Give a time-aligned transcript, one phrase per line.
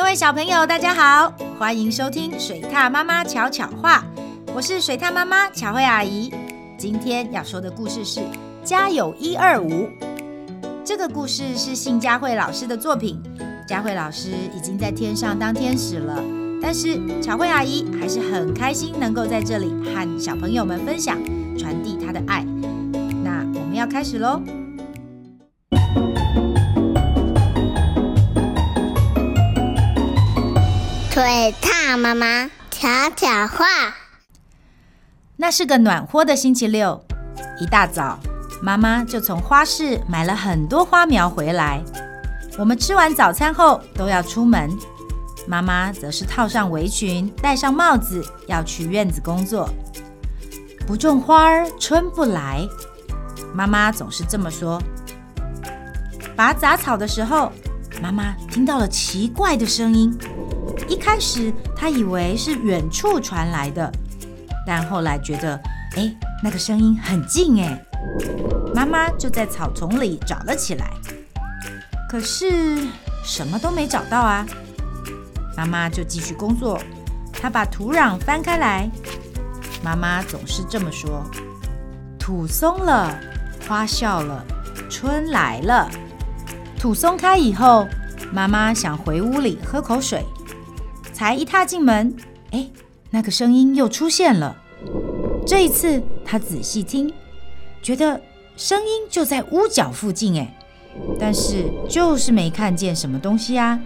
[0.00, 4.02] 各位小朋友，大家好，欢迎收听水獭妈妈巧巧话，
[4.54, 6.32] 我是水獭妈妈巧慧阿姨。
[6.78, 8.20] 今天要说的故事是
[8.64, 9.68] 《家有一二五》。
[10.82, 13.22] 这个故事是信佳慧老师的作品，
[13.68, 16.16] 佳慧老师已经在天上当天使了，
[16.62, 21.18] 但是巧慧阿姨还是很开心能够在这里和小朋友们分享，
[21.58, 22.42] 传递她的爱。
[23.22, 24.40] 那我们要开始喽。
[31.22, 33.66] 水獭妈妈悄悄话。
[35.36, 36.98] 那是个暖和的星期六，
[37.60, 38.18] 一大早，
[38.62, 41.82] 妈妈就从花市买了很多花苗回来。
[42.56, 44.70] 我们吃完早餐后都要出门，
[45.46, 49.68] 妈妈则是套上围裙，戴上帽子，要去院子工作。
[50.86, 52.66] 不种花儿春不来，
[53.52, 54.80] 妈妈总是这么说。
[56.34, 57.52] 拔杂草的时候，
[58.00, 60.18] 妈妈听到了奇怪的声音。
[60.90, 63.90] 一开始，他以为是远处传来的，
[64.66, 65.54] 但后来觉得，
[65.96, 67.80] 哎，那个声音很近哎。
[68.74, 70.90] 妈妈就在草丛里找了起来，
[72.08, 72.76] 可是
[73.22, 74.44] 什么都没找到啊。
[75.56, 76.80] 妈妈就继续工作，
[77.32, 78.90] 她把土壤翻开来。
[79.84, 81.24] 妈妈总是这么说：
[82.18, 83.16] 土松了，
[83.68, 84.44] 花笑了，
[84.90, 85.88] 春来了。
[86.76, 87.86] 土松开以后，
[88.32, 90.24] 妈妈想回屋里喝口水。
[91.20, 92.16] 才一踏进门，
[92.52, 92.66] 哎，
[93.10, 94.56] 那个声音又出现了。
[95.46, 97.12] 这一次，他仔细听，
[97.82, 98.18] 觉得
[98.56, 100.56] 声音就在屋角附近，哎，
[101.18, 103.78] 但是就是没看见什么东西啊。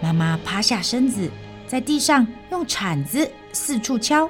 [0.00, 1.30] 妈妈趴下身子，
[1.68, 4.28] 在地上用铲子四处敲，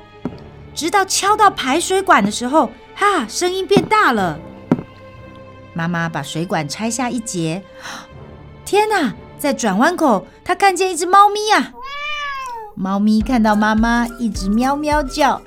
[0.74, 4.38] 直到敲到排水管的时候，哈，声音变大了。
[5.72, 7.62] 妈妈把水管拆下一截，
[8.66, 9.14] 天哪！
[9.38, 11.72] 在转弯口，她看见一只猫咪啊！
[12.80, 15.42] 猫咪看到妈妈一直喵喵叫，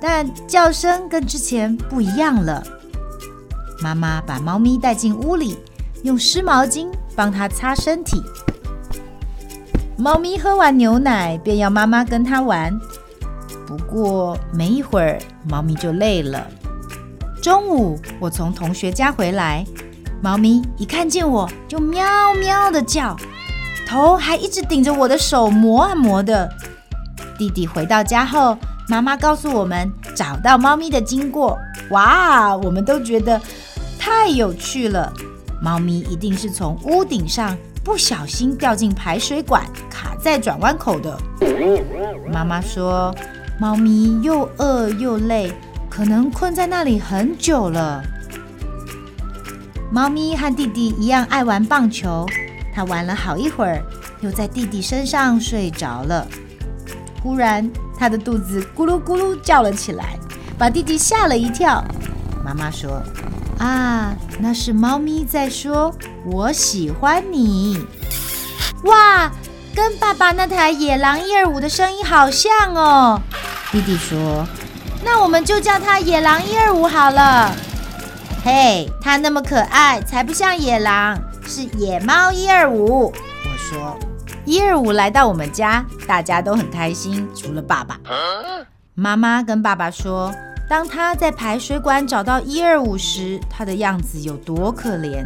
[0.00, 2.62] 但叫声跟之前不一样了。
[3.82, 5.58] 妈妈把猫咪带进屋里，
[6.04, 8.22] 用湿毛巾帮它擦身体。
[9.98, 12.72] 猫咪喝完牛奶，便要妈妈跟它玩。
[13.66, 15.18] 不过没一会儿，
[15.50, 16.46] 猫咪就累了。
[17.42, 19.66] 中午，我从同学家回来。
[20.22, 23.14] 猫咪一看见我就喵喵的叫，
[23.86, 26.50] 头还一直顶着我的手磨啊磨的。
[27.40, 28.54] 弟弟回到家后，
[28.86, 31.58] 妈妈告诉我们找到猫咪的经过。
[31.88, 33.40] 哇，我们都觉得
[33.98, 35.10] 太有趣了。
[35.58, 41.18] 猫咪一定是从屋顶上不小心掉进排水管，卡在转弯口的。
[42.30, 43.14] 妈妈说，
[43.58, 45.50] 猫咪又饿又累，
[45.88, 48.02] 可能困在那里很久了。
[49.90, 52.26] 猫咪和弟弟一样爱玩棒球，
[52.74, 53.82] 它玩了好一会儿，
[54.20, 56.26] 又在弟弟身上睡着了。
[57.22, 60.18] 忽然，他的肚子咕噜咕噜叫了起来，
[60.58, 61.84] 把弟弟吓了一跳。
[62.44, 63.02] 妈妈说
[63.58, 65.94] ：“啊，那是猫咪在说
[66.24, 67.86] 我喜欢你。”
[68.84, 69.30] 哇，
[69.74, 73.20] 跟爸爸那台野狼一二五的声音好像哦。
[73.70, 74.46] 弟弟说
[75.04, 77.54] ：“那我们就叫它野狼一二五好了。”
[78.42, 83.12] 嘿，它那么可爱，才不像野狼，是野猫一二五。
[83.12, 83.98] 我说，
[84.50, 88.00] 一二五来到我们家，大家都很开心，除了爸爸。
[88.96, 90.34] 妈妈跟爸爸说，
[90.68, 95.24] 当他在排水管找到一二五时，他的样子有多可怜。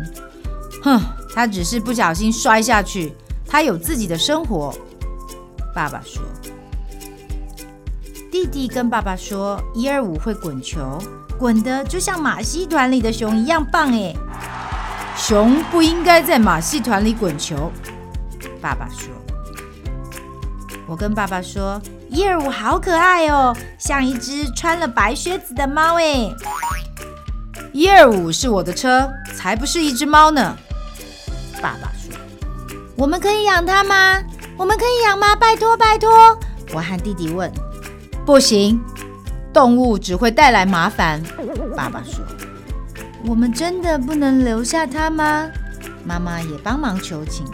[0.83, 1.01] 哼，
[1.35, 3.15] 他只是不小心摔下去，
[3.49, 4.75] 他有自己的生活。
[5.75, 6.23] 爸爸说，
[8.31, 10.99] 弟弟跟爸爸说，一二五会滚球。
[11.39, 14.15] 滚得就像马戏团里的熊一样棒哎！
[15.17, 17.73] 熊不应该在马戏团里滚球。
[18.65, 19.13] 爸爸说
[20.89, 26.35] ：“我跟爸爸说，一二五好可爱哦，像一只穿了白靴子的猫诶。”
[27.73, 30.57] 一二五是我的车，才不是一只猫呢。
[31.61, 32.17] 爸爸说
[32.97, 34.19] ：“我们可以养它吗？
[34.57, 35.37] 我们可以养吗？
[35.37, 36.11] 拜托拜托！”
[36.73, 37.53] 我和弟弟问
[38.25, 38.83] ：“不行。”
[39.53, 41.23] 动物只会带来麻烦，
[41.77, 42.25] 爸爸说
[43.29, 45.51] ：“我们真的不能留下它吗？”
[46.03, 47.45] 妈妈也帮忙求情：“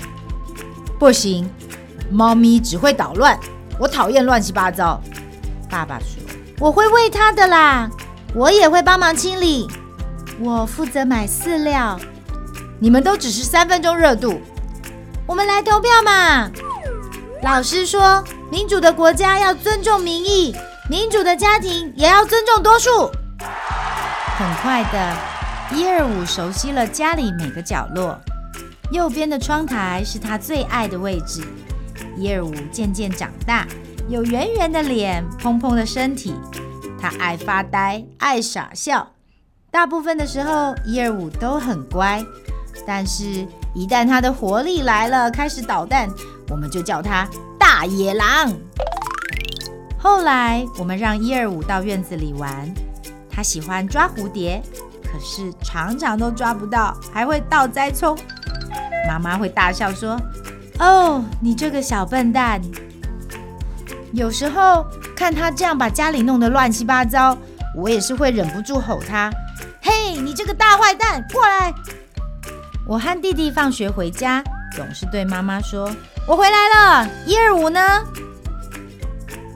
[1.00, 1.50] 不行，
[2.10, 3.40] 猫咪只会捣乱，
[3.78, 5.00] 我讨厌乱七八糟。”
[5.70, 6.22] 爸爸说
[6.60, 7.88] ：“我会喂它的啦，
[8.34, 9.66] 我也会帮忙清理，
[10.38, 11.98] 我负责买饲料。
[12.78, 14.42] 你们都只是三分钟热度，
[15.26, 16.50] 我们来投票嘛！
[17.42, 20.54] 老师说，民主的国家要尊重民意。”
[20.90, 23.10] 民主的家庭也要尊重多数。
[24.36, 25.16] 很快的，
[25.74, 28.20] 一二五熟悉了家里每个角落。
[28.90, 31.42] 右边的窗台是他最爱的位置，
[32.16, 33.64] 一二五渐渐长大，
[34.08, 36.34] 有圆圆的脸，蓬蓬的身体。
[37.00, 39.12] 他爱发呆，爱傻笑。
[39.70, 42.22] 大部分的时候，一二五都很乖。
[42.84, 46.10] 但是，一旦他的活力来了，开始捣蛋，
[46.48, 47.28] 我们就叫他
[47.58, 48.52] 大野狼。
[49.96, 52.68] 后来，我们让一二五到院子里玩，
[53.30, 54.60] 他喜欢抓蝴蝶，
[55.04, 58.18] 可是常常都抓不到，还会倒栽葱。
[59.10, 60.16] 妈妈会大笑说
[60.78, 62.60] ：“哦，你这个小笨蛋！”
[64.14, 64.86] 有时候
[65.16, 67.36] 看他这样把家里弄得乱七八糟，
[67.74, 69.28] 我也是会忍不住吼他
[69.82, 71.74] ：“嘿，你这个大坏蛋，过来！”
[72.86, 74.44] 我和弟弟放学回家，
[74.76, 75.90] 总是对妈妈说
[76.24, 77.80] ：“我回来了，一二五呢？”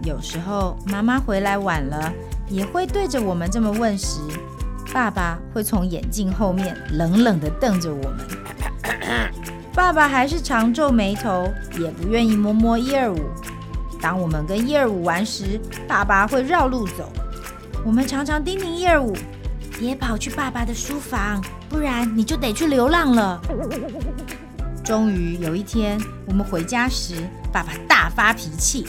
[0.02, 2.12] 有时候妈妈回来晚了，
[2.48, 4.18] 也会对着我们这么问时，
[4.92, 8.18] 爸爸会从眼镜后面冷冷地瞪着我们。
[9.74, 13.18] 爸爸还是常皱眉头，也不愿意摸摸一二五。
[14.00, 17.12] 当我们跟一二五玩时，爸爸会绕路走。
[17.84, 19.12] 我们常常叮咛一二五
[19.76, 23.40] ：“别跑去爸爸的书房。”不然你就得去流浪了。
[24.84, 27.16] 终于有一天，我们回家时，
[27.52, 28.86] 爸爸大发脾气，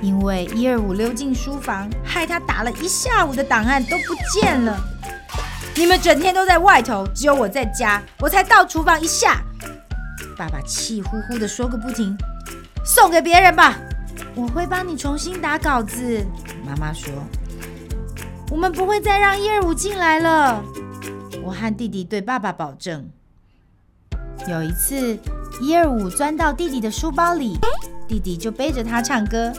[0.00, 4.78] 因为一二五溜进书房，害他打了一下午的档案都不见了。
[5.74, 9.42] 你们整天都在外头，只有我在家，我才到厨房一下。
[10.36, 12.16] 爸爸气呼呼地说个不停。
[12.84, 13.78] 送给别人吧，
[14.34, 16.24] 我会帮你重新打稿子。
[16.66, 17.12] 妈妈说，
[18.50, 20.62] 我们不会再让伊尔伍进来了。
[21.44, 23.08] 我和弟弟对爸爸保证，
[24.48, 25.18] 有一次，
[25.60, 27.58] 伊尔伍钻到弟弟的书包里，
[28.08, 29.52] 弟弟就背着他唱歌。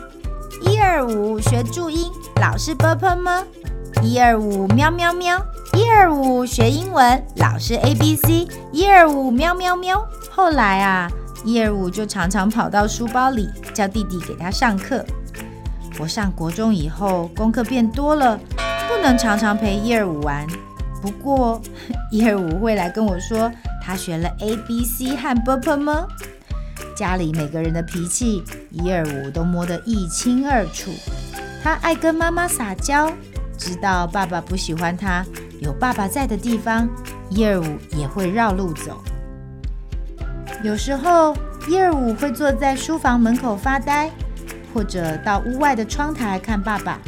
[0.61, 2.11] 一二五学注音，
[2.41, 3.45] 老师啵啵么？
[4.03, 5.41] 一二五喵喵喵。
[5.77, 8.45] 一二五学英文，老师 A B C。
[8.73, 10.05] 一二五喵喵喵。
[10.29, 11.09] 后来啊，
[11.45, 15.05] 一二五就常常跑到书包里，叫弟弟给他上课。
[16.00, 18.38] 我上国中以后，功课变多了，
[18.89, 20.45] 不能常常陪一二五玩。
[21.01, 21.61] 不过，
[22.11, 23.50] 一二五会来跟我说，
[23.81, 26.05] 他学了 A B C 和 B P M。
[26.94, 30.91] 家里每个人的脾气，一二五都摸得一清二楚。
[31.63, 33.09] 他爱跟妈妈撒娇，
[33.57, 35.25] 知道爸爸不喜欢他，
[35.61, 36.88] 有爸爸在的地方，
[37.29, 37.65] 伊尔伍
[37.95, 39.01] 也会绕路走。
[40.63, 41.35] 有时候，
[41.67, 44.09] 伊尔伍会坐在书房门口发呆，
[44.73, 47.00] 或者到屋外的窗台看爸爸，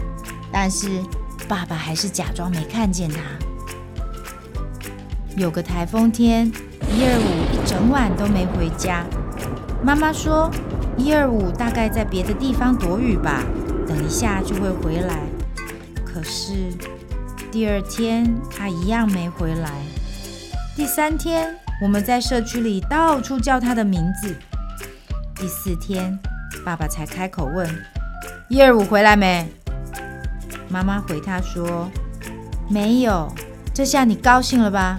[0.51, 1.01] 但是
[1.47, 3.17] 爸爸还是假装没看见他。
[5.37, 6.51] 有个台风天，
[6.93, 9.05] 伊尔伍一整晚都没回家。
[9.83, 10.49] 妈妈说，
[10.97, 13.43] 伊尔伍大概在别的地方躲雨吧，
[13.85, 15.19] 等一下就会回来。
[16.15, 16.71] 可是
[17.51, 19.69] 第二天他一样没回来。
[20.73, 24.33] 第三天，我们在社区里到处叫他的名字。
[25.35, 26.17] 第四天，
[26.63, 27.69] 爸爸才开口问
[28.47, 29.45] ：“一二五回来没？”
[30.71, 31.91] 妈妈回他说
[32.71, 33.29] ：“没有。”
[33.75, 34.97] 这下你高兴了吧？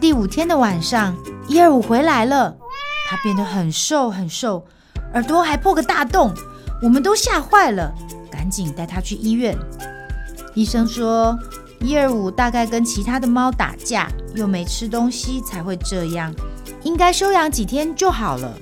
[0.00, 1.14] 第五天的晚上，
[1.46, 2.56] 一二五回来了，
[3.06, 4.66] 他变得很瘦很瘦，
[5.12, 6.32] 耳朵还破个大洞，
[6.80, 7.94] 我们都吓坏了，
[8.30, 9.54] 赶紧带他去医院。
[10.54, 11.38] 医生说，
[11.80, 16.32] 伊尔五大概跟其他的猫打架，又没吃东西才会这样，
[16.82, 18.52] 应该休养几天就好了。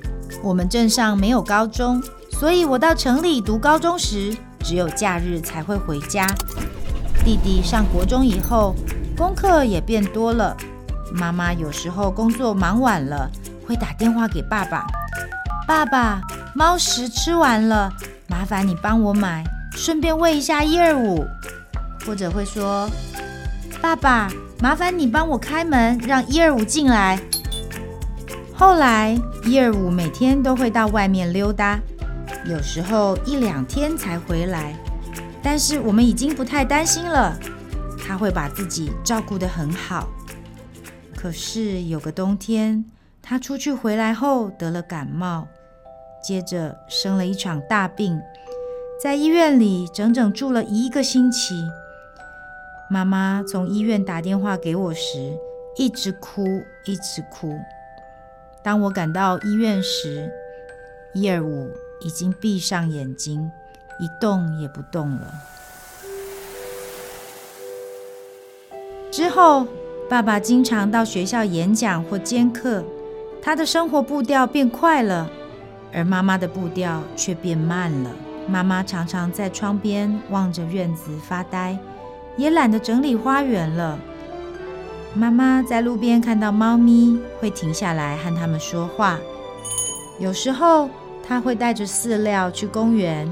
[0.43, 6.27] 我们镇上没有高中，所以我到城里读高中时，只有假日才会回家。
[7.25, 8.75] 弟弟上国中以后，
[9.17, 10.57] 功课也变多了。
[11.13, 13.29] 妈妈有时候工作忙晚了，
[13.67, 14.87] 会打电话给爸爸
[15.67, 16.23] ：“爸爸，
[16.55, 17.93] 猫食吃完了，
[18.29, 21.27] 麻烦你帮我买，顺便喂一下一二五。”
[22.07, 22.89] 或者会说
[23.81, 24.29] ：“爸爸，
[24.61, 27.21] 麻烦你帮我开门，让一二五进来。”
[28.55, 31.81] 后来，一二五每天都会到外面溜达，
[32.47, 34.75] 有时候一两天才回来，
[35.43, 37.39] 但是我们已经不太担心了，
[38.07, 40.09] 他会把自己照顾得很好。
[41.17, 42.85] 可是有个冬天，
[43.23, 45.49] 他出去回来后得了感冒，
[46.23, 48.21] 接着生了一场大病，
[49.03, 51.55] 在医院里整整住了一个星期。
[52.93, 55.39] 妈妈从医院打电话给我时，
[55.77, 56.45] 一直哭，
[56.85, 57.57] 一直哭。
[58.65, 60.29] 当我赶到医院时，
[61.15, 61.71] 伊尔伍
[62.01, 63.49] 已经闭上眼睛，
[64.01, 65.33] 一动也不动了。
[69.13, 69.67] 之后。
[70.09, 72.83] 爸爸经常到学校演讲或兼课，
[73.41, 75.31] 他的生活步调变快了，
[75.93, 78.11] 而妈妈的步调却变慢了。
[78.49, 81.79] 妈妈常常在窗边望着院子发呆，
[82.41, 83.99] 也懒得整理花园了。
[85.13, 89.19] 妈妈在路边看到猫咪，会停下来和它们说话。
[90.19, 90.89] 有时候
[91.23, 93.31] 她会带着饲料去公园，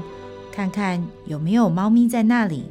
[0.51, 2.69] 看看有没有猫咪在那里。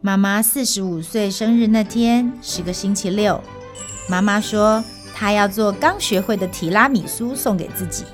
[0.00, 3.38] 妈妈四十五岁生日那天是个星期六，
[4.08, 4.82] 妈妈说
[5.14, 8.04] 她要做刚学会的提拉米苏送给自己。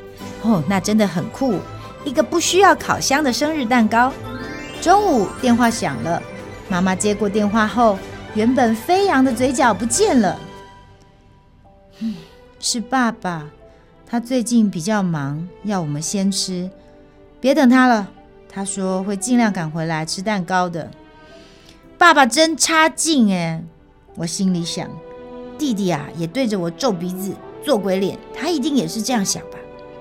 [0.42, 1.60] 哦，那真的很酷，
[2.04, 4.12] 一个不需要烤箱的生日蛋糕。
[4.80, 6.22] 中午电话响了，
[6.68, 7.98] 妈妈接过电话后，
[8.34, 10.38] 原本飞扬的嘴角不见了。
[12.00, 12.14] 嗯，
[12.60, 13.46] 是爸爸，
[14.06, 16.70] 他最近比较忙，要我们先吃，
[17.40, 18.08] 别等他了。
[18.48, 20.90] 他说会尽量赶回来吃蛋糕的。
[21.98, 23.62] 爸爸真差劲哎！
[24.14, 24.88] 我心里想，
[25.58, 29.58] 弟弟啊也对着我皱鼻子做鬼脸，他一定也是这样想吧。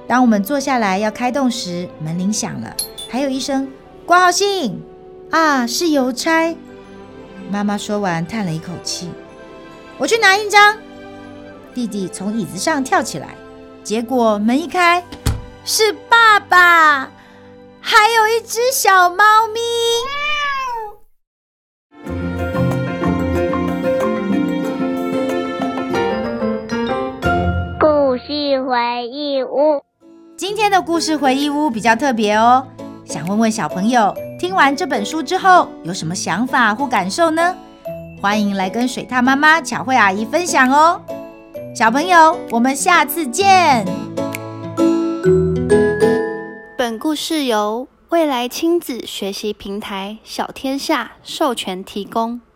[0.07, 2.75] 当我们坐下来要开动时，门铃响了，
[3.09, 3.67] 还有一声
[4.05, 4.81] 挂号信
[5.31, 6.55] 啊，是邮差。
[7.51, 9.09] 妈妈说完叹了一口气，
[9.97, 10.77] 我去拿印章。
[11.73, 13.35] 弟弟从椅子上跳起来，
[13.83, 15.03] 结果门一开，
[15.63, 17.11] 是爸爸，
[17.81, 19.59] 还有一只小猫咪。
[27.79, 29.83] 故事回忆屋，
[30.37, 32.65] 今天的故事回忆屋比较特别哦。
[33.03, 34.15] 想问问小朋友，
[34.45, 37.55] 听完这本书之后有什么想法或感受呢？
[38.21, 41.01] 欢迎来跟水獭妈妈巧慧阿姨分享哦。
[41.75, 43.83] 小朋友，我们下次见。
[46.77, 52.39] 本故事由未来亲子学习平台小天下授权提供。